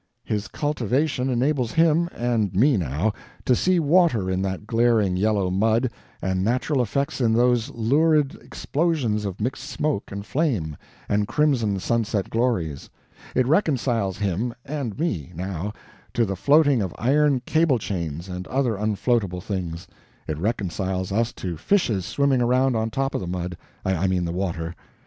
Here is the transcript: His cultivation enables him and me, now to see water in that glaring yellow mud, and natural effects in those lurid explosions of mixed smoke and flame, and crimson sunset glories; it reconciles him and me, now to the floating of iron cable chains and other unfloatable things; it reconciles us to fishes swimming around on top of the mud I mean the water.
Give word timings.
His 0.23 0.47
cultivation 0.47 1.29
enables 1.29 1.73
him 1.73 2.09
and 2.15 2.55
me, 2.55 2.75
now 2.75 3.13
to 3.45 3.55
see 3.55 3.79
water 3.79 4.31
in 4.31 4.41
that 4.41 4.65
glaring 4.65 5.15
yellow 5.15 5.51
mud, 5.51 5.91
and 6.23 6.43
natural 6.43 6.81
effects 6.81 7.21
in 7.21 7.33
those 7.33 7.69
lurid 7.69 8.33
explosions 8.41 9.25
of 9.25 9.39
mixed 9.39 9.65
smoke 9.65 10.11
and 10.11 10.25
flame, 10.25 10.75
and 11.07 11.27
crimson 11.27 11.77
sunset 11.79 12.31
glories; 12.31 12.89
it 13.35 13.45
reconciles 13.45 14.17
him 14.17 14.55
and 14.65 14.97
me, 14.97 15.33
now 15.35 15.71
to 16.15 16.25
the 16.25 16.35
floating 16.35 16.81
of 16.81 16.95
iron 16.97 17.39
cable 17.41 17.77
chains 17.77 18.27
and 18.27 18.47
other 18.47 18.75
unfloatable 18.77 19.43
things; 19.43 19.85
it 20.27 20.39
reconciles 20.39 21.11
us 21.11 21.31
to 21.33 21.57
fishes 21.57 22.07
swimming 22.07 22.41
around 22.41 22.75
on 22.75 22.89
top 22.89 23.13
of 23.13 23.21
the 23.21 23.27
mud 23.27 23.55
I 23.85 24.07
mean 24.07 24.25
the 24.25 24.31
water. 24.31 24.73